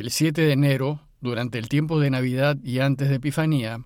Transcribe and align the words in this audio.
El 0.00 0.10
7 0.10 0.40
de 0.40 0.52
enero, 0.52 1.02
durante 1.20 1.58
el 1.58 1.68
tiempo 1.68 2.00
de 2.00 2.08
Navidad 2.08 2.56
y 2.64 2.78
antes 2.78 3.10
de 3.10 3.16
Epifanía, 3.16 3.84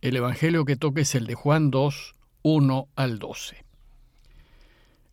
el 0.00 0.16
Evangelio 0.16 0.64
que 0.64 0.76
toca 0.76 1.02
es 1.02 1.14
el 1.14 1.26
de 1.26 1.34
Juan 1.34 1.70
2, 1.70 2.14
1 2.40 2.88
al 2.96 3.18
12. 3.18 3.62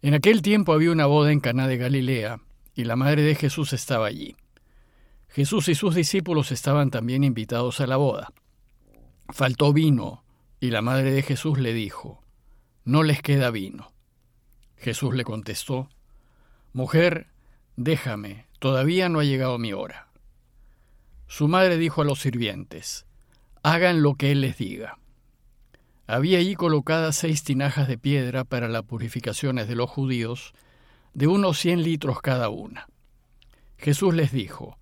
En 0.01 0.13
aquel 0.13 0.41
tiempo 0.41 0.71
había 0.71 0.93
una 0.93 1.05
boda 1.05 1.33
en 1.33 1.41
Caná 1.41 1.67
de 1.67 1.75
Galilea, 1.75 2.39
y 2.73 2.85
la 2.85 2.95
madre 2.95 3.23
de 3.23 3.35
Jesús 3.35 3.73
estaba 3.73 4.07
allí. 4.07 4.37
Jesús 5.27 5.67
y 5.67 5.75
sus 5.75 5.93
discípulos 5.93 6.53
estaban 6.53 6.91
también 6.91 7.25
invitados 7.25 7.81
a 7.81 7.87
la 7.87 7.97
boda. 7.97 8.31
Faltó 9.27 9.73
vino, 9.73 10.23
y 10.61 10.69
la 10.69 10.81
madre 10.81 11.11
de 11.11 11.23
Jesús 11.23 11.59
le 11.59 11.73
dijo, 11.73 12.23
No 12.85 13.03
les 13.03 13.21
queda 13.21 13.51
vino. 13.51 13.91
Jesús 14.77 15.13
le 15.13 15.25
contestó, 15.25 15.89
Mujer, 16.71 17.27
déjame, 17.75 18.45
todavía 18.59 19.09
no 19.09 19.19
ha 19.19 19.25
llegado 19.25 19.57
mi 19.57 19.73
hora. 19.73 20.06
Su 21.27 21.47
madre 21.47 21.77
dijo 21.77 22.01
a 22.01 22.05
los 22.05 22.19
sirvientes, 22.19 23.05
Hagan 23.63 24.01
lo 24.01 24.15
que 24.15 24.31
él 24.31 24.41
les 24.41 24.57
diga. 24.57 24.97
Había 26.07 26.39
allí 26.39 26.55
colocadas 26.55 27.17
seis 27.17 27.43
tinajas 27.43 27.87
de 27.87 27.97
piedra 27.97 28.45
para 28.45 28.69
las 28.69 28.83
purificaciones 28.83 29.67
de 29.67 29.75
los 29.75 29.89
judíos, 29.89 30.53
de 31.13 31.27
unos 31.27 31.59
cien 31.59 31.83
litros 31.83 32.21
cada 32.21 32.49
una. 32.49 32.87
Jesús 33.77 34.13
les 34.13 34.31
dijo, 34.31 34.77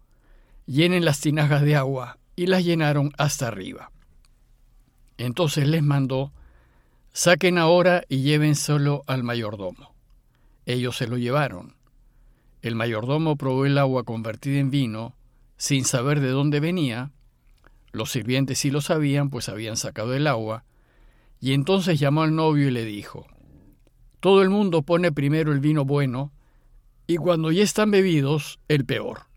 Llenen 0.67 1.03
las 1.03 1.20
tinajas 1.20 1.63
de 1.63 1.76
agua, 1.76 2.20
y 2.36 2.48
las 2.48 2.64
llenaron 2.64 3.12
hasta 3.17 3.48
arriba. 3.48 3.91
Entonces 5.17 5.67
les 5.67 5.84
mandó, 5.84 6.31
Saquen 7.12 7.58
ahora 7.58 8.03
y 8.09 8.23
llévenselo 8.23 9.03
al 9.08 9.23
mayordomo. 9.23 9.95
Ellos 10.66 10.98
se 10.98 11.08
lo 11.08 11.17
llevaron. 11.17 11.75
El 12.62 12.75
mayordomo 12.75 13.38
probó 13.38 13.66
el 13.66 13.77
agua 13.77 14.03
convertida 14.03 14.59
en 14.59 14.70
vino, 14.70 15.16
sin 15.58 15.86
saber 15.86 16.20
de 16.20 16.30
dónde 16.30 16.59
venía. 16.59 17.12
Los 17.91 18.12
sirvientes 18.12 18.59
sí 18.59 18.72
lo 18.72 18.81
sabían, 18.81 19.30
pues 19.30 19.50
habían 19.50 19.78
sacado 19.78 20.14
el 20.14 20.28
agua, 20.28 20.66
y 21.39 21.53
entonces 21.53 22.00
llamó 22.00 22.23
al 22.23 22.36
novio 22.36 22.67
y 22.67 22.72
le 22.72 22.86
dijo, 22.86 23.25
Todo 24.20 24.42
el 24.42 24.50
mundo 24.50 24.81
pone 24.81 25.11
primero 25.11 25.52
el 25.52 25.59
vino 25.59 25.86
bueno, 25.86 26.31
y 27.08 27.17
cuando 27.17 27.52
ya 27.52 27.64
están 27.64 27.92
bebidos, 27.92 28.59
el 28.67 28.86
peor. 28.86 29.28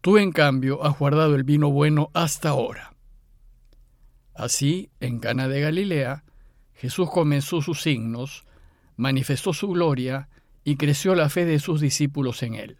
Tú, 0.00 0.16
en 0.16 0.32
cambio, 0.32 0.82
has 0.84 0.98
guardado 0.98 1.34
el 1.34 1.44
vino 1.44 1.70
bueno 1.70 2.10
hasta 2.14 2.50
ahora. 2.50 2.94
Así, 4.34 4.90
en 5.00 5.18
Cana 5.18 5.48
de 5.48 5.60
Galilea, 5.60 6.24
Jesús 6.72 7.10
comenzó 7.10 7.60
sus 7.60 7.82
signos, 7.82 8.44
manifestó 8.96 9.52
su 9.52 9.68
gloria 9.68 10.30
y 10.64 10.76
creció 10.76 11.14
la 11.14 11.28
fe 11.28 11.44
de 11.44 11.58
sus 11.58 11.80
discípulos 11.80 12.42
en 12.42 12.54
él. 12.54 12.78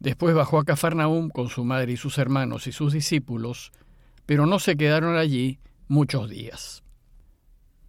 Después 0.00 0.34
bajó 0.34 0.58
a 0.58 0.64
Cafarnaúm 0.64 1.28
con 1.28 1.48
su 1.48 1.64
madre 1.64 1.92
y 1.92 1.96
sus 1.96 2.18
hermanos 2.18 2.66
y 2.66 2.72
sus 2.72 2.92
discípulos, 2.92 3.72
pero 4.26 4.46
no 4.46 4.58
se 4.58 4.76
quedaron 4.76 5.16
allí 5.16 5.58
muchos 5.88 6.30
días. 6.30 6.84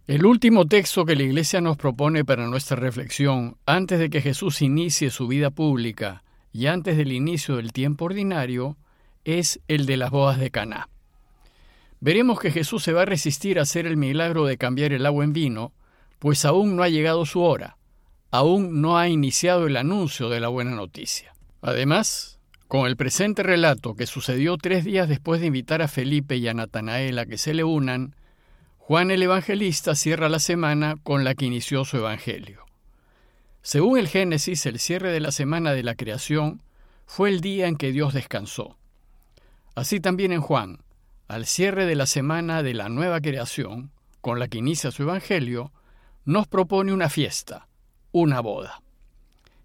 El 0.06 0.26
último 0.26 0.66
texto 0.66 1.04
que 1.04 1.14
la 1.14 1.22
Iglesia 1.22 1.60
nos 1.60 1.76
propone 1.76 2.24
para 2.24 2.48
nuestra 2.48 2.76
reflexión 2.76 3.56
antes 3.64 4.00
de 4.00 4.10
que 4.10 4.20
Jesús 4.20 4.60
inicie 4.60 5.10
su 5.10 5.28
vida 5.28 5.50
pública 5.50 6.24
y 6.52 6.66
antes 6.66 6.96
del 6.96 7.12
inicio 7.12 7.56
del 7.56 7.72
tiempo 7.72 8.06
ordinario 8.06 8.76
es 9.24 9.60
el 9.68 9.86
de 9.86 9.96
las 9.96 10.10
bodas 10.10 10.40
de 10.40 10.50
Caná. 10.50 10.88
Veremos 12.00 12.40
que 12.40 12.50
Jesús 12.50 12.82
se 12.82 12.92
va 12.92 13.02
a 13.02 13.06
resistir 13.06 13.58
a 13.58 13.62
hacer 13.62 13.86
el 13.86 13.96
milagro 13.96 14.46
de 14.46 14.56
cambiar 14.56 14.92
el 14.92 15.06
agua 15.06 15.22
en 15.22 15.32
vino, 15.32 15.72
pues 16.18 16.44
aún 16.44 16.74
no 16.74 16.82
ha 16.82 16.88
llegado 16.88 17.24
su 17.24 17.42
hora, 17.42 17.76
aún 18.32 18.80
no 18.80 18.98
ha 18.98 19.08
iniciado 19.08 19.66
el 19.66 19.76
anuncio 19.76 20.28
de 20.28 20.40
la 20.40 20.48
buena 20.48 20.72
noticia. 20.72 21.32
Además, 21.62 22.38
con 22.68 22.86
el 22.86 22.96
presente 22.96 23.42
relato 23.42 23.94
que 23.94 24.06
sucedió 24.06 24.56
tres 24.56 24.84
días 24.84 25.08
después 25.08 25.40
de 25.40 25.48
invitar 25.48 25.82
a 25.82 25.88
Felipe 25.88 26.36
y 26.36 26.48
a 26.48 26.54
Natanael 26.54 27.18
a 27.18 27.26
que 27.26 27.36
se 27.36 27.52
le 27.52 27.64
unan, 27.64 28.14
Juan 28.78 29.10
el 29.10 29.22
Evangelista 29.22 29.94
cierra 29.94 30.28
la 30.28 30.38
semana 30.38 30.96
con 31.02 31.22
la 31.22 31.34
que 31.34 31.46
inició 31.46 31.84
su 31.84 31.98
Evangelio. 31.98 32.64
Según 33.62 33.98
el 33.98 34.08
Génesis, 34.08 34.64
el 34.66 34.78
cierre 34.78 35.12
de 35.12 35.20
la 35.20 35.32
semana 35.32 35.72
de 35.72 35.82
la 35.82 35.94
creación 35.94 36.62
fue 37.06 37.28
el 37.28 37.40
día 37.40 37.66
en 37.66 37.76
que 37.76 37.92
Dios 37.92 38.14
descansó. 38.14 38.78
Así 39.74 40.00
también 40.00 40.32
en 40.32 40.40
Juan, 40.40 40.78
al 41.28 41.46
cierre 41.46 41.86
de 41.86 41.94
la 41.94 42.06
semana 42.06 42.62
de 42.62 42.74
la 42.74 42.88
nueva 42.88 43.20
creación, 43.20 43.92
con 44.20 44.38
la 44.38 44.48
que 44.48 44.58
inicia 44.58 44.90
su 44.90 45.02
Evangelio, 45.02 45.72
nos 46.24 46.48
propone 46.48 46.92
una 46.92 47.08
fiesta, 47.08 47.68
una 48.12 48.40
boda. 48.40 48.82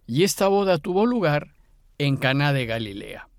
Y 0.08 0.24
esta 0.24 0.48
boda 0.48 0.78
tuvo 0.78 1.06
lugar 1.06 1.55
en 1.98 2.18
Caná 2.18 2.54
de 2.54 2.66
Galilea. 2.66 3.30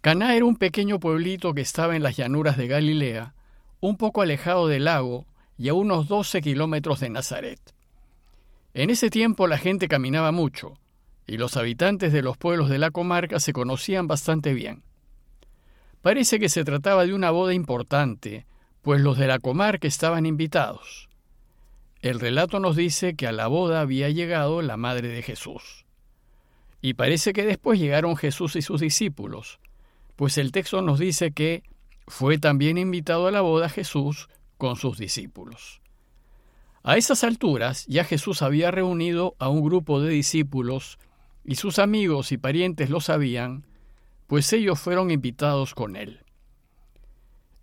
Caná 0.00 0.34
era 0.34 0.44
un 0.44 0.56
pequeño 0.56 1.00
pueblito 1.00 1.54
que 1.54 1.60
estaba 1.60 1.96
en 1.96 2.02
las 2.02 2.16
llanuras 2.16 2.56
de 2.56 2.68
Galilea, 2.68 3.34
un 3.80 3.96
poco 3.96 4.22
alejado 4.22 4.68
del 4.68 4.84
lago 4.84 5.26
y 5.56 5.68
a 5.68 5.74
unos 5.74 6.08
12 6.08 6.40
kilómetros 6.40 7.00
de 7.00 7.10
Nazaret. 7.10 7.60
En 8.74 8.90
ese 8.90 9.10
tiempo 9.10 9.46
la 9.46 9.58
gente 9.58 9.88
caminaba 9.88 10.30
mucho, 10.30 10.78
y 11.26 11.36
los 11.36 11.56
habitantes 11.56 12.12
de 12.12 12.22
los 12.22 12.36
pueblos 12.36 12.68
de 12.68 12.78
la 12.78 12.90
comarca 12.90 13.40
se 13.40 13.52
conocían 13.52 14.06
bastante 14.06 14.54
bien. 14.54 14.82
Parece 16.00 16.38
que 16.38 16.48
se 16.48 16.64
trataba 16.64 17.04
de 17.06 17.12
una 17.12 17.30
boda 17.30 17.54
importante, 17.54 18.46
pues 18.82 19.00
los 19.00 19.18
de 19.18 19.26
la 19.26 19.38
comarca 19.38 19.88
estaban 19.88 20.26
invitados. 20.26 21.08
El 22.00 22.20
relato 22.20 22.60
nos 22.60 22.76
dice 22.76 23.16
que 23.16 23.26
a 23.26 23.32
la 23.32 23.48
boda 23.48 23.80
había 23.80 24.08
llegado 24.10 24.62
la 24.62 24.76
madre 24.76 25.08
de 25.08 25.22
Jesús. 25.22 25.87
Y 26.80 26.94
parece 26.94 27.32
que 27.32 27.44
después 27.44 27.78
llegaron 27.78 28.16
Jesús 28.16 28.56
y 28.56 28.62
sus 28.62 28.80
discípulos, 28.80 29.58
pues 30.16 30.38
el 30.38 30.52
texto 30.52 30.82
nos 30.82 30.98
dice 30.98 31.32
que 31.32 31.62
fue 32.06 32.38
también 32.38 32.78
invitado 32.78 33.26
a 33.26 33.30
la 33.30 33.40
boda 33.40 33.68
Jesús 33.68 34.28
con 34.56 34.76
sus 34.76 34.98
discípulos. 34.98 35.80
A 36.82 36.96
esas 36.96 37.24
alturas 37.24 37.84
ya 37.86 38.04
Jesús 38.04 38.42
había 38.42 38.70
reunido 38.70 39.34
a 39.38 39.48
un 39.48 39.62
grupo 39.62 40.00
de 40.00 40.10
discípulos 40.10 40.98
y 41.44 41.56
sus 41.56 41.78
amigos 41.78 42.32
y 42.32 42.38
parientes 42.38 42.90
lo 42.90 43.00
sabían, 43.00 43.64
pues 44.26 44.52
ellos 44.52 44.78
fueron 44.78 45.10
invitados 45.10 45.74
con 45.74 45.96
él. 45.96 46.20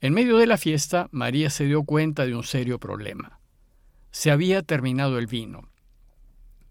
En 0.01 0.13
medio 0.13 0.37
de 0.37 0.47
la 0.47 0.57
fiesta, 0.57 1.07
María 1.11 1.49
se 1.49 1.65
dio 1.65 1.83
cuenta 1.83 2.25
de 2.25 2.35
un 2.35 2.43
serio 2.43 2.79
problema. 2.79 3.39
Se 4.11 4.31
había 4.31 4.61
terminado 4.61 5.17
el 5.17 5.27
vino. 5.27 5.69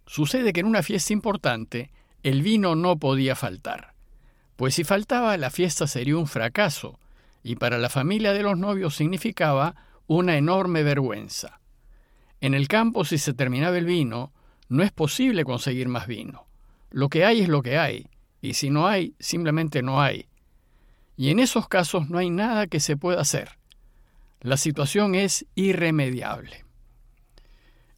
Sucede 0.06 0.52
que 0.52 0.60
en 0.60 0.66
una 0.66 0.82
fiesta 0.82 1.12
importante, 1.12 1.90
el 2.24 2.42
vino 2.42 2.74
no 2.74 2.96
podía 2.98 3.36
faltar, 3.36 3.94
pues 4.56 4.74
si 4.74 4.82
faltaba 4.82 5.36
la 5.36 5.50
fiesta 5.50 5.86
sería 5.86 6.16
un 6.16 6.26
fracaso, 6.26 6.98
y 7.42 7.56
para 7.56 7.78
la 7.78 7.90
familia 7.90 8.32
de 8.32 8.42
los 8.42 8.58
novios 8.58 8.96
significaba 8.96 9.74
una 10.06 10.36
enorme 10.36 10.82
vergüenza. 10.82 11.60
En 12.40 12.54
el 12.54 12.66
campo, 12.66 13.04
si 13.04 13.18
se 13.18 13.34
terminaba 13.34 13.76
el 13.76 13.84
vino, 13.84 14.32
no 14.68 14.82
es 14.82 14.90
posible 14.90 15.44
conseguir 15.44 15.88
más 15.88 16.06
vino. 16.06 16.46
Lo 16.90 17.10
que 17.10 17.26
hay 17.26 17.42
es 17.42 17.48
lo 17.48 17.62
que 17.62 17.76
hay, 17.76 18.08
y 18.40 18.54
si 18.54 18.70
no 18.70 18.88
hay, 18.88 19.14
simplemente 19.18 19.82
no 19.82 20.00
hay. 20.00 20.26
Y 21.16 21.30
en 21.30 21.38
esos 21.38 21.68
casos 21.68 22.08
no 22.08 22.18
hay 22.18 22.30
nada 22.30 22.66
que 22.66 22.80
se 22.80 22.96
pueda 22.96 23.20
hacer. 23.20 23.58
La 24.40 24.56
situación 24.56 25.14
es 25.14 25.46
irremediable. 25.54 26.64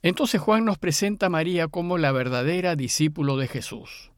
Entonces 0.03 0.41
Juan 0.41 0.65
nos 0.65 0.78
presenta 0.78 1.26
a 1.26 1.31
María 1.31 1.69
como 1.69 1.98
la 1.98 2.12
verdadera 2.12 2.76
discípulo 2.76 3.36
de 3.36 3.48
Jesús, 3.48 4.10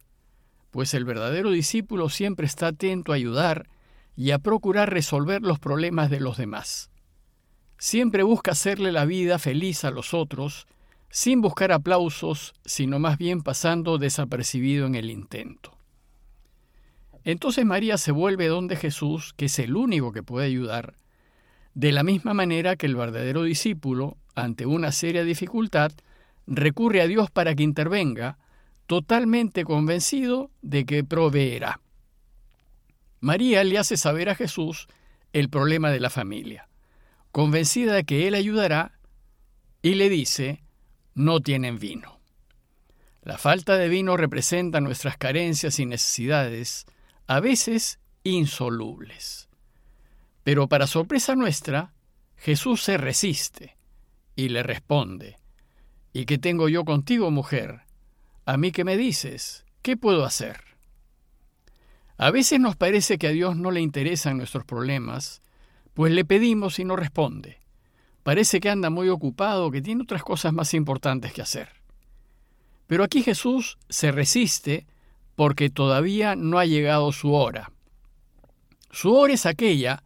pues 0.71 0.95
el 0.95 1.05
verdadero 1.05 1.51
discípulo 1.51 2.09
siempre 2.09 2.47
está 2.47 2.69
atento 2.69 3.13
a 3.13 3.17
ayudar 3.17 3.69
y 4.17 4.33
a 4.33 4.39
procurar 4.39 4.93
resolver 4.93 5.43
los 5.43 5.59
problemas 5.59 6.11
de 6.11 6.21
los 6.21 6.37
demás. 6.37 6.91
Siempre 7.79 8.23
busca 8.23 8.51
hacerle 8.51 8.91
la 8.91 9.05
vida 9.05 9.39
feliz 9.39 9.85
a 9.85 9.91
los 9.91 10.13
otros, 10.13 10.67
sin 11.11 11.41
buscar 11.41 11.73
aplausos, 11.73 12.53
sino 12.65 12.99
más 12.99 13.17
bien 13.17 13.43
pasando 13.43 13.99
desapercibido 13.99 14.87
en 14.87 14.95
el 14.97 15.11
intento. 15.11 15.79
Entonces 17.25 17.65
María 17.65 17.99
se 17.99 18.13
vuelve 18.13 18.49
donde 18.49 18.77
Jesús, 18.77 19.33
que 19.37 19.47
es 19.47 19.59
el 19.59 19.77
único 19.77 20.13
que 20.13 20.23
puede 20.23 20.47
ayudar, 20.47 20.95
de 21.75 21.93
la 21.93 22.03
misma 22.03 22.35
manera 22.35 22.77
que 22.77 22.87
el 22.87 22.97
verdadero 22.97 23.45
discípulo, 23.45 24.17
ante 24.35 24.67
una 24.67 24.91
seria 24.93 25.23
dificultad, 25.23 25.93
recurre 26.47 27.03
a 27.03 27.07
Dios 27.07 27.31
para 27.31 27.55
que 27.55 27.63
intervenga, 27.63 28.39
totalmente 28.89 29.65
convencido 29.65 30.51
de 30.63 30.87
que 30.87 31.05
proveerá. 31.05 31.83
María 33.21 33.63
le 33.63 33.77
hace 33.77 33.99
saber 33.99 34.31
a 34.31 34.35
Jesús 34.35 34.89
el 35.35 35.51
problema 35.51 35.91
de 35.91 36.01
la 36.01 36.09
familia, 36.09 36.71
convencida 37.31 37.93
de 37.93 38.05
que 38.05 38.27
Él 38.27 38.35
ayudará, 38.35 38.99
y 39.83 39.95
le 39.95 40.09
dice, 40.09 40.65
no 41.15 41.41
tienen 41.41 41.79
vino. 41.79 42.19
La 43.23 43.37
falta 43.37 43.77
de 43.77 43.91
vino 43.91 44.17
representa 44.17 44.81
nuestras 44.81 45.19
carencias 45.19 45.79
y 45.79 45.85
necesidades, 45.85 46.87
a 47.27 47.41
veces 47.41 48.01
insolubles. 48.25 49.51
Pero 50.45 50.67
para 50.67 50.87
sorpresa 50.87 51.37
nuestra, 51.37 51.93
Jesús 52.37 52.83
se 52.83 52.97
resiste 52.97 53.77
y 54.35 54.49
le 54.49 54.63
responde, 54.63 55.37
¿Y 56.15 56.25
qué 56.25 56.39
tengo 56.39 56.71
yo 56.71 56.87
contigo, 56.87 57.31
mujer? 57.31 57.83
¿A 58.49 58.57
mí 58.57 58.73
qué 58.73 58.83
me 58.83 58.97
dices? 58.97 59.67
¿Qué 59.83 59.99
puedo 59.99 60.25
hacer? 60.25 60.63
A 62.17 62.31
veces 62.31 62.59
nos 62.59 62.77
parece 62.77 63.19
que 63.19 63.27
a 63.27 63.31
Dios 63.31 63.57
no 63.57 63.71
le 63.71 63.83
interesan 63.83 64.39
nuestros 64.39 64.65
problemas, 64.65 65.43
pues 65.93 66.15
le 66.15 66.25
pedimos 66.25 66.79
y 66.79 66.85
no 66.87 66.97
responde. 66.97 67.61
Parece 68.23 68.59
que 68.61 68.71
anda 68.71 68.89
muy 68.89 69.11
ocupado, 69.11 69.71
que 69.71 69.83
tiene 69.83 70.03
otras 70.03 70.23
cosas 70.23 70.55
más 70.55 70.73
importantes 70.73 71.35
que 71.35 71.43
hacer. 71.43 71.69
Pero 72.87 73.05
aquí 73.05 73.23
Jesús 73.23 73.77
se 73.91 74.13
resiste 74.13 74.87
porque 75.37 75.69
todavía 75.69 76.35
no 76.35 76.59
ha 76.59 76.65
llegado 76.65 77.13
su 77.13 77.35
hora. 77.35 77.71
Su 78.91 79.13
hora 79.13 79.35
es 79.35 79.45
aquella 79.45 80.03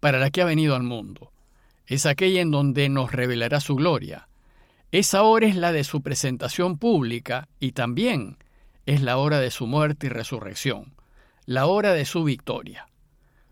para 0.00 0.18
la 0.18 0.28
que 0.28 0.42
ha 0.42 0.44
venido 0.44 0.76
al 0.76 0.82
mundo. 0.82 1.32
Es 1.86 2.04
aquella 2.04 2.42
en 2.42 2.50
donde 2.50 2.90
nos 2.90 3.10
revelará 3.10 3.58
su 3.58 3.74
gloria. 3.74 4.28
Esa 4.92 5.22
hora 5.24 5.46
es 5.46 5.56
la 5.56 5.72
de 5.72 5.82
su 5.82 6.00
presentación 6.00 6.78
pública 6.78 7.48
y 7.58 7.72
también 7.72 8.38
es 8.86 9.02
la 9.02 9.18
hora 9.18 9.40
de 9.40 9.50
su 9.50 9.66
muerte 9.66 10.06
y 10.06 10.10
resurrección, 10.10 10.94
la 11.44 11.66
hora 11.66 11.92
de 11.92 12.04
su 12.04 12.22
victoria. 12.22 12.86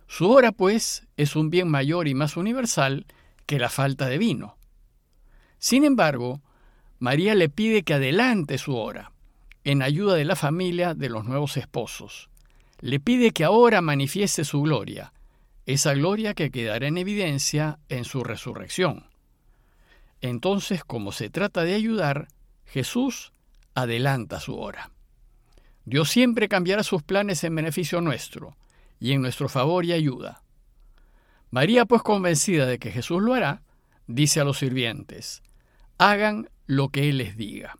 Su 0.07 0.31
hora, 0.31 0.53
pues, 0.53 1.09
es 1.17 1.35
un 1.35 1.51
bien 1.51 1.69
mayor 1.69 2.07
y 2.07 2.15
más 2.15 2.37
universal 2.37 3.07
que 3.47 3.59
la 3.59 3.69
falta 3.69 4.07
de 4.07 4.19
vino. 4.19 4.57
Sin 5.59 5.85
embargo, 5.85 6.41
María 7.01 7.35
le 7.35 7.49
pide 7.49 7.83
que 7.83 7.95
adelante 7.95 8.57
su 8.57 8.77
hora, 8.77 9.11
en 9.65 9.83
ayuda 9.83 10.15
de 10.15 10.25
la 10.25 10.37
familia 10.37 10.95
de 10.95 11.09
los 11.09 11.25
nuevos 11.25 11.57
esposos. 11.57 12.31
Le 12.81 13.01
pide 13.01 13.33
que 13.33 13.45
ahora 13.45 13.81
manifieste 13.81 14.45
su 14.45 14.63
gloria, 14.63 15.13
esa 15.67 15.95
gloria 15.95 16.35
que 16.35 16.51
quedará 16.51 16.87
en 16.87 16.99
evidencia 16.99 17.79
en 17.89 18.05
su 18.05 18.23
resurrección. 18.23 19.07
Entonces, 20.25 20.83
como 20.83 21.13
se 21.13 21.29
trata 21.29 21.65
de 21.65 21.75
ayudar, 21.75 22.29
Jesús 22.65 23.35
adelanta 23.75 24.41
su 24.41 24.57
hora. 24.57 24.91
Dios 25.85 26.09
siempre 26.09 26.49
cambiará 26.49 26.83
sus 26.83 27.03
planes 27.03 27.45
en 27.45 27.55
beneficio 27.55 28.01
nuestro 28.01 28.57
y 28.99 29.13
en 29.13 29.21
nuestro 29.21 29.51
favor 29.51 29.85
y 29.85 29.93
ayuda. 29.93 30.43
María, 31.51 31.85
pues 31.85 32.01
convencida 32.01 32.65
de 32.65 32.79
que 32.79 32.91
Jesús 32.91 33.21
lo 33.21 33.35
hará, 33.35 33.65
dice 34.07 34.41
a 34.41 34.45
los 34.45 34.57
sirvientes, 34.57 35.43
hagan 35.99 36.49
lo 36.65 36.89
que 36.89 37.11
Él 37.11 37.19
les 37.19 37.37
diga. 37.37 37.77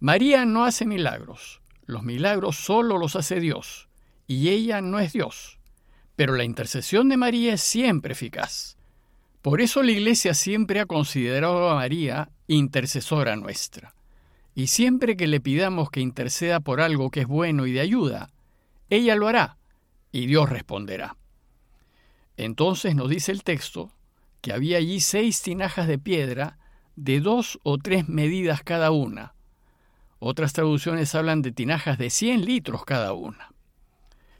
María 0.00 0.44
no 0.44 0.66
hace 0.66 0.84
milagros, 0.84 1.62
los 1.86 2.02
milagros 2.02 2.56
solo 2.56 2.98
los 2.98 3.16
hace 3.16 3.40
Dios, 3.40 3.88
y 4.26 4.50
ella 4.50 4.82
no 4.82 4.98
es 4.98 5.14
Dios, 5.14 5.58
pero 6.14 6.34
la 6.34 6.44
intercesión 6.44 7.08
de 7.08 7.16
María 7.16 7.54
es 7.54 7.62
siempre 7.62 8.12
eficaz. 8.12 8.76
Por 9.42 9.60
eso 9.60 9.82
la 9.82 9.90
Iglesia 9.90 10.34
siempre 10.34 10.78
ha 10.78 10.86
considerado 10.86 11.68
a 11.68 11.74
María 11.74 12.30
intercesora 12.46 13.34
nuestra, 13.34 13.92
y 14.54 14.68
siempre 14.68 15.16
que 15.16 15.26
le 15.26 15.40
pidamos 15.40 15.90
que 15.90 16.00
interceda 16.00 16.60
por 16.60 16.80
algo 16.80 17.10
que 17.10 17.22
es 17.22 17.26
bueno 17.26 17.66
y 17.66 17.72
de 17.72 17.80
ayuda, 17.80 18.30
ella 18.88 19.16
lo 19.16 19.26
hará, 19.26 19.58
y 20.12 20.26
Dios 20.26 20.48
responderá. 20.48 21.16
Entonces 22.36 22.94
nos 22.94 23.10
dice 23.10 23.32
el 23.32 23.42
texto 23.42 23.90
que 24.40 24.52
había 24.52 24.78
allí 24.78 25.00
seis 25.00 25.42
tinajas 25.42 25.88
de 25.88 25.98
piedra 25.98 26.58
de 26.94 27.20
dos 27.20 27.58
o 27.64 27.78
tres 27.78 28.08
medidas 28.08 28.62
cada 28.62 28.92
una. 28.92 29.34
Otras 30.18 30.52
traducciones 30.52 31.14
hablan 31.16 31.42
de 31.42 31.50
tinajas 31.50 31.98
de 31.98 32.10
100 32.10 32.44
litros 32.44 32.84
cada 32.84 33.12
una. 33.12 33.52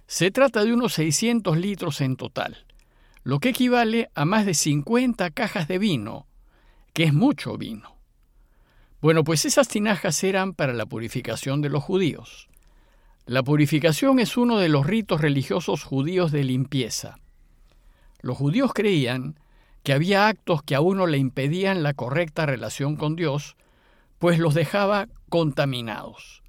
Se 0.06 0.30
trata 0.30 0.64
de 0.64 0.72
unos 0.72 0.92
600 0.92 1.56
litros 1.56 2.00
en 2.00 2.16
total, 2.16 2.66
lo 3.24 3.38
que 3.38 3.50
equivale 3.50 4.10
a 4.14 4.24
más 4.24 4.46
de 4.46 4.54
50 4.54 5.30
cajas 5.30 5.68
de 5.68 5.78
vino, 5.78 6.26
que 6.92 7.04
es 7.04 7.14
mucho 7.14 7.56
vino. 7.56 7.96
Bueno, 9.00 9.24
pues 9.24 9.44
esas 9.44 9.68
tinajas 9.68 10.22
eran 10.24 10.54
para 10.54 10.72
la 10.72 10.86
purificación 10.86 11.60
de 11.60 11.68
los 11.68 11.82
judíos. 11.82 12.48
La 13.26 13.42
purificación 13.42 14.18
es 14.18 14.36
uno 14.36 14.58
de 14.58 14.68
los 14.68 14.86
ritos 14.86 15.20
religiosos 15.20 15.84
judíos 15.84 16.32
de 16.32 16.44
limpieza. 16.44 17.18
Los 18.20 18.36
judíos 18.36 18.72
creían 18.74 19.38
que 19.82 19.92
había 19.92 20.28
actos 20.28 20.62
que 20.62 20.74
a 20.74 20.80
uno 20.80 21.06
le 21.06 21.18
impedían 21.18 21.82
la 21.82 21.94
correcta 21.94 22.46
relación 22.46 22.96
con 22.96 23.16
Dios, 23.16 23.56
pues 24.18 24.38
los 24.38 24.54
dejaba 24.54 25.08
contaminados, 25.28 26.42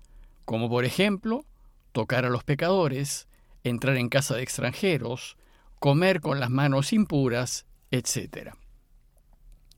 como 0.45 0.69
por 0.69 0.85
ejemplo 0.85 1.45
tocar 1.91 2.25
a 2.25 2.29
los 2.29 2.43
pecadores, 2.43 3.27
entrar 3.63 3.97
en 3.97 4.09
casa 4.09 4.35
de 4.35 4.43
extranjeros, 4.43 5.37
comer 5.83 6.21
con 6.21 6.39
las 6.39 6.49
manos 6.49 6.93
impuras, 6.93 7.65
etc. 7.91 8.53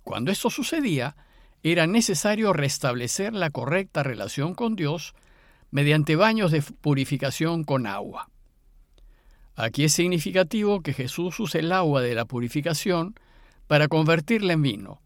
Cuando 0.03 0.31
esto 0.31 0.51
sucedía, 0.51 1.15
era 1.63 1.87
necesario 1.87 2.53
restablecer 2.53 3.33
la 3.33 3.49
correcta 3.49 4.03
relación 4.03 4.53
con 4.53 4.75
Dios 4.75 5.15
mediante 5.71 6.15
baños 6.15 6.51
de 6.51 6.61
purificación 6.61 7.63
con 7.63 7.87
agua. 7.87 8.29
Aquí 9.55 9.85
es 9.85 9.93
significativo 9.93 10.81
que 10.81 10.93
Jesús 10.93 11.39
use 11.39 11.57
el 11.57 11.71
agua 11.71 12.03
de 12.03 12.13
la 12.13 12.25
purificación 12.25 13.15
para 13.65 13.87
convertirla 13.87 14.53
en 14.53 14.61
vino, 14.61 15.01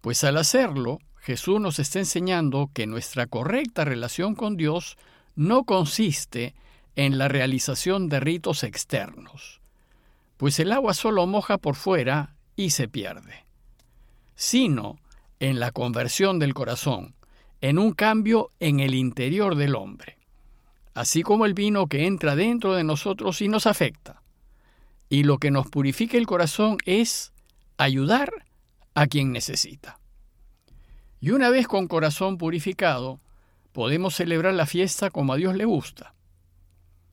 pues 0.00 0.24
al 0.24 0.38
hacerlo, 0.38 1.00
Jesús 1.16 1.60
nos 1.60 1.78
está 1.78 1.98
enseñando 1.98 2.70
que 2.72 2.86
nuestra 2.86 3.26
correcta 3.26 3.84
relación 3.84 4.34
con 4.34 4.56
Dios 4.56 4.96
no 5.36 5.64
consiste 5.64 6.54
en 6.96 7.18
la 7.18 7.28
realización 7.28 8.08
de 8.08 8.20
ritos 8.20 8.64
externos, 8.64 9.60
pues 10.40 10.58
el 10.58 10.72
agua 10.72 10.92
solo 10.92 11.28
moja 11.28 11.58
por 11.58 11.76
fuera 11.76 12.34
y 12.56 12.70
se 12.70 12.88
pierde, 12.88 13.44
sino 14.34 14.98
en 15.38 15.60
la 15.60 15.70
conversión 15.70 16.40
del 16.40 16.54
corazón, 16.54 17.14
en 17.60 17.78
un 17.78 17.92
cambio 17.92 18.50
en 18.58 18.80
el 18.80 18.96
interior 18.96 19.54
del 19.54 19.76
hombre 19.76 20.20
así 20.94 21.22
como 21.22 21.46
el 21.46 21.54
vino 21.54 21.86
que 21.86 22.06
entra 22.06 22.36
dentro 22.36 22.74
de 22.74 22.84
nosotros 22.84 23.40
y 23.40 23.48
nos 23.48 23.66
afecta. 23.66 24.22
Y 25.08 25.24
lo 25.24 25.38
que 25.38 25.50
nos 25.50 25.66
purifica 25.68 26.16
el 26.16 26.26
corazón 26.26 26.78
es 26.84 27.32
ayudar 27.78 28.30
a 28.94 29.06
quien 29.06 29.32
necesita. 29.32 29.98
Y 31.20 31.30
una 31.30 31.50
vez 31.50 31.66
con 31.66 31.88
corazón 31.88 32.38
purificado, 32.38 33.20
podemos 33.72 34.14
celebrar 34.14 34.54
la 34.54 34.66
fiesta 34.66 35.10
como 35.10 35.32
a 35.32 35.36
Dios 35.36 35.56
le 35.56 35.64
gusta. 35.64 36.14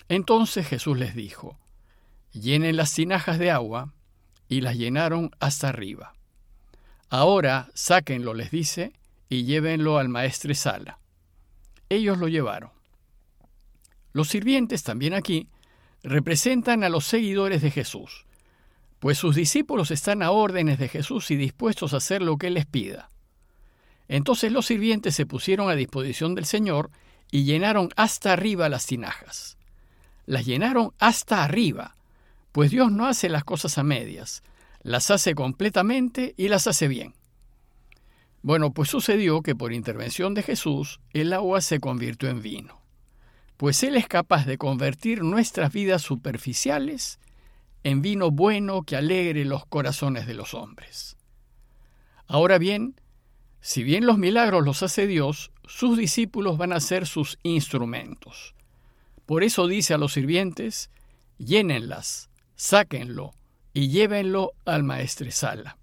Entonces 0.09 0.67
Jesús 0.67 0.97
les 0.97 1.15
dijo, 1.15 1.57
llenen 2.31 2.77
las 2.77 2.93
tinajas 2.93 3.39
de 3.39 3.51
agua, 3.51 3.93
y 4.49 4.61
las 4.61 4.77
llenaron 4.77 5.31
hasta 5.39 5.69
arriba. 5.69 6.13
Ahora 7.09 7.69
sáquenlo, 7.73 8.33
les 8.33 8.51
dice, 8.51 8.93
y 9.29 9.43
llévenlo 9.43 9.97
al 9.97 10.09
maestre 10.09 10.55
Sala. 10.55 10.99
Ellos 11.89 12.17
lo 12.17 12.27
llevaron. 12.27 12.71
Los 14.13 14.29
sirvientes 14.29 14.83
también 14.83 15.13
aquí 15.13 15.49
representan 16.03 16.83
a 16.83 16.89
los 16.89 17.05
seguidores 17.05 17.61
de 17.61 17.71
Jesús, 17.71 18.25
pues 18.99 19.17
sus 19.17 19.35
discípulos 19.35 19.91
están 19.91 20.23
a 20.23 20.31
órdenes 20.31 20.79
de 20.79 20.87
Jesús 20.87 21.29
y 21.31 21.35
dispuestos 21.35 21.93
a 21.93 21.97
hacer 21.97 22.21
lo 22.21 22.37
que 22.37 22.47
Él 22.47 22.55
les 22.55 22.65
pida. 22.65 23.09
Entonces 24.07 24.51
los 24.51 24.65
sirvientes 24.65 25.15
se 25.15 25.25
pusieron 25.25 25.69
a 25.69 25.75
disposición 25.75 26.33
del 26.35 26.45
Señor 26.45 26.89
y 27.29 27.43
llenaron 27.43 27.89
hasta 27.95 28.33
arriba 28.33 28.69
las 28.69 28.85
tinajas. 28.85 29.57
Las 30.25 30.45
llenaron 30.45 30.93
hasta 30.97 31.43
arriba, 31.43 31.96
pues 32.57 32.71
Dios 32.71 32.91
no 32.91 33.05
hace 33.05 33.29
las 33.29 33.43
cosas 33.43 33.77
a 33.77 33.83
medias, 33.83 34.41
las 34.81 35.11
hace 35.11 35.35
completamente 35.35 36.33
y 36.37 36.47
las 36.47 36.65
hace 36.65 36.87
bien. 36.87 37.13
Bueno, 38.41 38.73
pues 38.73 38.89
sucedió 38.89 39.43
que 39.43 39.53
por 39.53 39.73
intervención 39.73 40.33
de 40.33 40.41
Jesús 40.41 40.99
el 41.13 41.33
agua 41.33 41.61
se 41.61 41.79
convirtió 41.79 42.29
en 42.29 42.41
vino 42.41 42.81
pues 43.57 43.83
Él 43.83 43.95
es 43.95 44.07
capaz 44.07 44.47
de 44.47 44.57
convertir 44.57 45.23
nuestras 45.23 45.71
vidas 45.71 46.01
superficiales 46.01 47.19
en 47.83 48.01
vino 48.01 48.31
bueno 48.31 48.81
que 48.81 48.95
alegre 48.95 49.45
los 49.45 49.67
corazones 49.67 50.25
de 50.25 50.35
los 50.35 50.55
hombres. 50.55 51.15
Ahora 52.27 52.57
bien, 52.59 52.99
si 53.61 53.83
bien 53.83 54.07
los 54.07 54.17
milagros 54.17 54.63
los 54.63 54.81
hace 54.81 55.05
Dios, 55.07 55.51
sus 55.65 55.95
discípulos 55.95 56.57
van 56.57 56.71
a 56.71 56.79
ser 56.79 57.07
sus 57.07 57.39
instrumentos. 57.43 58.55
Por 59.25 59.43
eso 59.43 59.67
dice 59.67 59.93
a 59.93 59.97
los 59.97 60.13
sirvientes, 60.13 60.89
llénenlas, 61.37 62.26
sáquenlo 62.57 63.33
y 63.73 63.87
llévenlo 63.87 64.51
al 64.65 64.83
maestresala. 64.83 65.77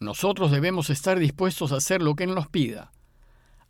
Nosotros 0.00 0.50
debemos 0.50 0.90
estar 0.90 1.18
dispuestos 1.18 1.70
a 1.70 1.76
hacer 1.76 2.02
lo 2.02 2.16
que 2.16 2.24
Él 2.24 2.34
nos 2.34 2.48
pida, 2.48 2.90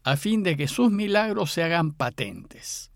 a 0.05 0.17
fin 0.17 0.43
de 0.43 0.57
que 0.57 0.69
sus 0.69 0.91
milagros 0.91 1.53
se 1.53 1.63
hagan 1.63 1.93
patentes. 1.93 2.91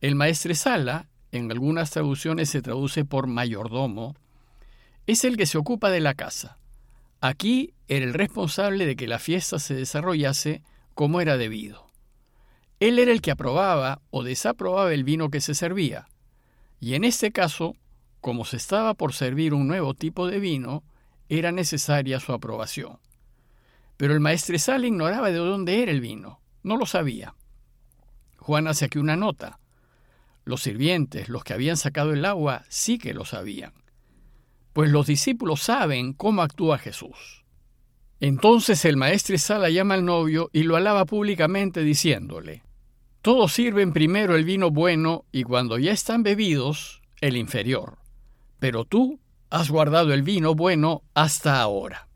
El 0.00 0.14
maestresala, 0.14 1.08
en 1.32 1.50
algunas 1.50 1.90
traducciones 1.90 2.50
se 2.50 2.62
traduce 2.62 3.04
por 3.04 3.26
mayordomo, 3.26 4.14
es 5.06 5.24
el 5.24 5.36
que 5.36 5.46
se 5.46 5.58
ocupa 5.58 5.90
de 5.90 6.00
la 6.00 6.14
casa. 6.14 6.58
Aquí 7.20 7.74
era 7.88 8.04
el 8.04 8.14
responsable 8.14 8.86
de 8.86 8.96
que 8.96 9.06
la 9.06 9.18
fiesta 9.18 9.58
se 9.58 9.74
desarrollase 9.74 10.62
como 10.94 11.20
era 11.20 11.36
debido. 11.36 11.86
Él 12.80 12.98
era 12.98 13.10
el 13.12 13.20
que 13.20 13.30
aprobaba 13.30 14.00
o 14.10 14.22
desaprobaba 14.22 14.92
el 14.92 15.04
vino 15.04 15.30
que 15.30 15.40
se 15.40 15.54
servía, 15.54 16.08
y 16.80 16.94
en 16.94 17.04
este 17.04 17.32
caso, 17.32 17.76
como 18.20 18.44
se 18.44 18.56
estaba 18.56 18.94
por 18.94 19.12
servir 19.12 19.54
un 19.54 19.68
nuevo 19.68 19.94
tipo 19.94 20.26
de 20.26 20.38
vino, 20.38 20.84
era 21.28 21.52
necesaria 21.52 22.20
su 22.20 22.32
aprobación. 22.32 22.98
Pero 23.96 24.14
el 24.14 24.20
maestresal 24.20 24.84
ignoraba 24.84 25.30
de 25.30 25.38
dónde 25.38 25.82
era 25.82 25.90
el 25.90 26.00
vino, 26.00 26.40
no 26.62 26.76
lo 26.76 26.86
sabía. 26.86 27.34
Juan 28.38 28.68
hace 28.68 28.86
aquí 28.86 28.98
una 28.98 29.16
nota. 29.16 29.58
Los 30.44 30.62
sirvientes, 30.62 31.28
los 31.28 31.44
que 31.44 31.52
habían 31.52 31.76
sacado 31.76 32.12
el 32.12 32.24
agua, 32.24 32.64
sí 32.68 32.98
que 32.98 33.12
lo 33.12 33.24
sabían, 33.24 33.74
pues 34.72 34.90
los 34.90 35.06
discípulos 35.06 35.60
saben 35.60 36.12
cómo 36.12 36.42
actúa 36.42 36.78
Jesús. 36.78 37.44
Entonces 38.20 38.84
el 38.84 38.96
maestro 38.96 39.36
Sala 39.38 39.68
llama 39.70 39.94
al 39.94 40.04
novio 40.04 40.50
y 40.52 40.62
lo 40.62 40.76
alaba 40.76 41.04
públicamente 41.04 41.82
diciéndole, 41.82 42.62
Todos 43.28 43.52
sirven 43.52 43.92
primero 43.92 44.36
el 44.36 44.46
vino 44.46 44.70
bueno 44.70 45.26
y 45.32 45.42
cuando 45.42 45.76
ya 45.78 45.92
están 45.92 46.22
bebidos, 46.22 47.02
el 47.20 47.36
inferior, 47.36 47.98
pero 48.58 48.86
tú 48.86 49.20
has 49.50 49.70
guardado 49.70 50.14
el 50.14 50.22
vino 50.22 50.54
bueno 50.54 51.02
hasta 51.12 51.60
ahora. 51.60 52.08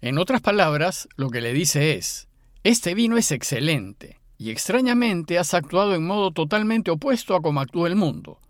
En 0.00 0.18
otras 0.18 0.40
palabras, 0.40 1.08
lo 1.14 1.30
que 1.30 1.40
le 1.40 1.52
dice 1.52 1.94
es, 1.94 2.26
este 2.64 2.96
vino 2.96 3.16
es 3.16 3.30
excelente, 3.30 4.18
y 4.38 4.50
extrañamente 4.50 5.38
has 5.38 5.54
actuado 5.54 5.94
en 5.94 6.04
modo 6.04 6.32
totalmente 6.32 6.90
opuesto 6.90 7.36
a 7.36 7.42
como 7.42 7.60
actúa 7.60 7.86
el 7.86 7.94
mundo. 7.94 8.40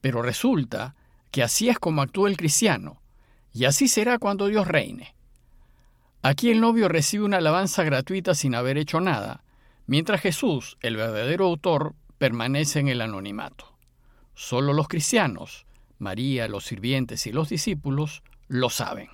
Pero 0.00 0.22
resulta 0.22 0.96
que 1.30 1.44
así 1.44 1.68
es 1.68 1.78
como 1.78 2.02
actúa 2.02 2.28
el 2.28 2.36
cristiano, 2.36 3.00
y 3.52 3.66
así 3.66 3.86
será 3.86 4.18
cuando 4.18 4.48
Dios 4.48 4.66
reine. 4.66 5.14
Aquí 6.22 6.50
el 6.50 6.60
novio 6.60 6.88
recibe 6.88 7.24
una 7.24 7.36
alabanza 7.36 7.84
gratuita 7.84 8.34
sin 8.34 8.56
haber 8.56 8.78
hecho 8.78 9.00
nada, 9.00 9.44
mientras 9.86 10.20
Jesús, 10.20 10.76
el 10.80 10.96
verdadero 10.96 11.46
autor, 11.46 11.94
permanece 12.18 12.80
en 12.80 12.88
el 12.88 13.00
anonimato. 13.00 13.76
Solo 14.34 14.72
los 14.72 14.88
cristianos, 14.88 15.66
María, 15.98 16.48
los 16.48 16.64
sirvientes 16.64 17.26
y 17.26 17.32
los 17.32 17.48
discípulos, 17.48 18.22
lo 18.48 18.70
saben. 18.70 19.08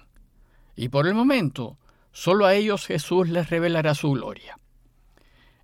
Y 0.74 0.88
por 0.88 1.06
el 1.06 1.14
momento, 1.14 1.78
solo 2.12 2.46
a 2.46 2.54
ellos 2.54 2.86
Jesús 2.86 3.28
les 3.28 3.50
revelará 3.50 3.94
su 3.94 4.10
gloria. 4.12 4.58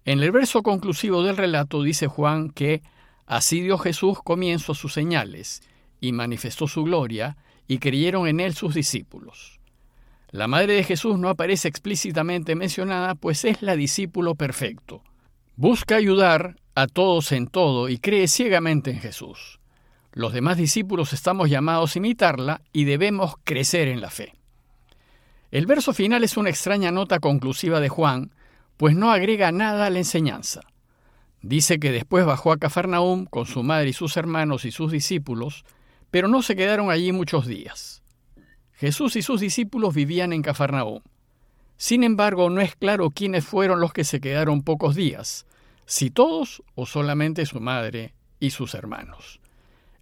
En 0.05 0.23
el 0.23 0.31
verso 0.31 0.63
conclusivo 0.63 1.23
del 1.23 1.37
relato 1.37 1.83
dice 1.83 2.07
Juan 2.07 2.51
que 2.51 2.83
así 3.27 3.61
dio 3.61 3.79
Jesús 3.79 4.19
comienzo 4.23 4.73
a 4.73 4.75
sus 4.75 4.93
señales 4.93 5.63
y 6.01 6.13
manifestó 6.13 6.67
su 6.67 6.85
gloria 6.85 7.37
y 7.67 7.79
creyeron 7.79 8.27
en 8.27 8.41
él 8.41 8.55
sus 8.55 8.75
discípulos. 8.75 9.58
La 10.31 10.47
madre 10.47 10.75
de 10.75 10.85
Jesús 10.85 11.19
no 11.19 11.31
aparece 11.31 11.69
explícitamente 11.69 12.55
mencionada, 12.55 13.15
pues 13.15 13.45
es 13.45 13.63
la 13.63 13.77
discípulo 13.77 14.35
perfecto. 14.35 15.03
Busca 15.57 15.97
ayudar 15.97 16.57
a 16.75 16.87
todos 16.87 17.33
en 17.33 17.47
todo 17.47 17.89
y 17.89 17.99
cree 17.99 18.29
ciegamente 18.29 18.91
en 18.91 19.01
Jesús. 19.01 19.59
Los 20.13 20.35
demás 20.35 20.59
discípulos 20.59 21.13
estamos 21.13 21.49
llamados 21.49 21.95
a 21.95 21.99
imitarla 21.99 22.61
y 22.73 22.85
debemos 22.85 23.37
crecer 23.43 23.89
en 23.89 24.01
la 24.01 24.11
fe. 24.11 24.35
El 25.51 25.65
verso 25.65 25.95
final 25.95 26.23
es 26.25 26.37
una 26.37 26.51
extraña 26.51 26.91
nota 26.91 27.21
conclusiva 27.21 27.81
de 27.81 27.89
Juan, 27.89 28.35
pues 28.77 28.95
no 28.95 29.11
agrega 29.11 29.51
nada 29.51 29.87
a 29.87 29.91
la 29.91 29.99
enseñanza. 29.99 30.61
Dice 31.41 31.79
que 31.79 31.91
después 31.91 32.27
bajó 32.27 32.53
a 32.53 32.59
Cafarnaúm 32.59 33.25
con 33.25 33.47
su 33.47 33.63
madre 33.63 33.91
y 33.91 33.93
sus 33.95 34.17
hermanos 34.19 34.67
y 34.67 34.73
sus 34.73 34.93
discípulos, 34.93 35.65
pero 36.11 36.29
no 36.29 36.43
se 36.43 36.55
quedaron 36.55 36.91
allí 36.91 37.13
muchos 37.13 37.47
días. 37.47 38.03
Jesús 38.79 39.17
y 39.17 39.23
sus 39.23 39.41
discípulos 39.41 39.93
vivían 39.93 40.33
en 40.33 40.43
Cafarnaúm. 40.43 41.03
Sin 41.77 42.05
embargo, 42.05 42.49
no 42.49 42.61
es 42.61 42.77
claro 42.77 43.11
quiénes 43.11 43.45
fueron 43.45 43.81
los 43.81 43.93
que 43.93 44.05
se 44.05 44.21
quedaron 44.21 44.63
pocos 44.63 44.95
días, 44.95 45.47
si 45.85 46.11
todos 46.11 46.63
o 46.77 46.87
solamente 46.87 47.45
su 47.45 47.59
madre 47.59 48.15
y 48.39 48.51
sus 48.51 48.75
hermanos. 48.75 49.41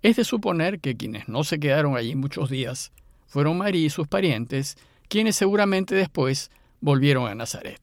Es 0.03 0.17
de 0.17 0.25
suponer 0.25 0.79
que 0.79 0.95
quienes 0.95 1.27
no 1.27 1.43
se 1.43 1.59
quedaron 1.59 1.97
allí 1.97 2.15
muchos 2.15 2.51
días 2.51 2.93
fueron 3.27 3.57
María 3.57 3.87
y 3.87 3.91
sus 3.91 4.09
parientes, 4.09 4.77
quienes 5.09 5.37
seguramente 5.37 5.95
después 5.95 6.51
volvieron 6.83 7.29
a 7.29 7.35
Nazaret. 7.35 7.81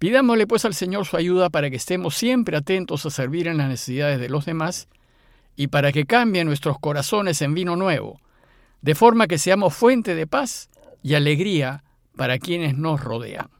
Pidámosle 0.00 0.48
pues 0.48 0.64
al 0.64 0.74
Señor 0.74 1.06
su 1.06 1.16
ayuda 1.16 1.50
para 1.50 1.70
que 1.70 1.76
estemos 1.76 2.16
siempre 2.16 2.56
atentos 2.56 3.06
a 3.06 3.10
servir 3.10 3.46
en 3.46 3.58
las 3.58 3.68
necesidades 3.68 4.18
de 4.18 4.28
los 4.28 4.44
demás 4.44 4.88
y 5.54 5.68
para 5.68 5.92
que 5.92 6.04
cambie 6.04 6.44
nuestros 6.44 6.80
corazones 6.80 7.42
en 7.42 7.54
vino 7.54 7.76
nuevo, 7.76 8.20
de 8.80 8.94
forma 8.94 9.26
que 9.26 9.38
seamos 9.38 9.74
fuente 9.74 10.14
de 10.14 10.26
paz 10.26 10.70
y 11.02 11.14
alegría 11.14 11.84
para 12.16 12.38
quienes 12.38 12.76
nos 12.76 13.00
rodean. 13.00 13.50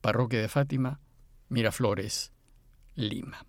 Parroquia 0.00 0.40
de 0.40 0.48
Fátima, 0.48 1.00
Miraflores, 1.48 2.32
Lima. 2.94 3.46